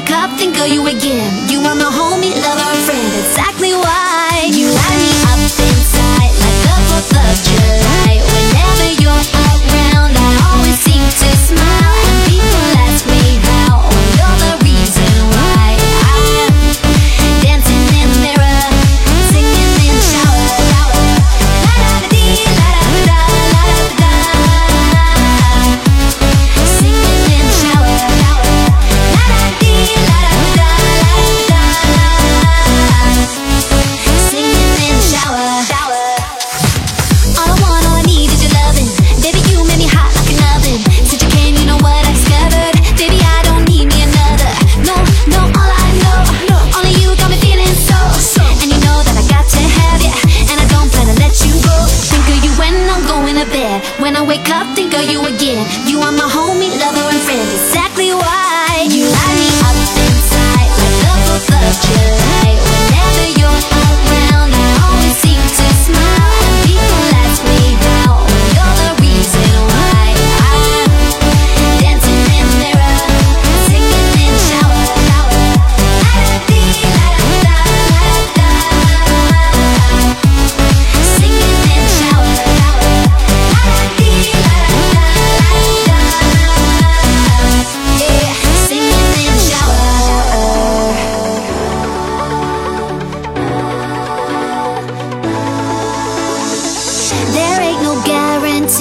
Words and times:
wake 0.00 0.10
up, 0.10 0.30
think 0.38 0.58
of 0.60 0.68
you 0.68 0.86
again. 0.86 1.48
You 1.48 1.60
are 1.60 1.74
my 1.74 1.88
homie, 1.88 2.34
lover, 2.44 2.72
friend. 2.84 3.12
Exactly 3.24 3.72
why 3.72 4.50
you 4.52 4.68
light 4.68 4.98
me 5.00 5.10
up 5.32 5.40
inside 5.40 6.32
like 6.42 6.64
a 6.68 6.76
fourth 6.88 7.16
of 7.16 7.45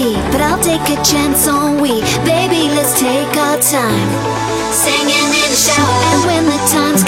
but 0.00 0.40
I'll 0.40 0.62
take 0.62 0.80
a 0.88 0.96
chance 1.04 1.46
on 1.46 1.78
we. 1.78 2.00
Baby, 2.24 2.72
let's 2.72 2.98
take 2.98 3.28
our 3.36 3.60
time. 3.60 4.08
Singing 4.72 5.12
in 5.12 5.50
the 5.52 5.52
shower. 5.52 5.84
And 5.84 6.24
when 6.24 6.44
the 6.46 6.56
time's 6.72 7.01